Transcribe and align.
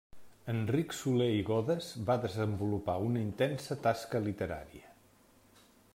Enric 0.53 0.95
Soler 0.99 1.27
i 1.39 1.43
Godes 1.49 1.91
va 2.09 2.17
desenvolupar 2.25 2.97
una 3.11 3.23
intensa 3.27 3.79
tasca 3.87 4.23
literària. 4.31 4.91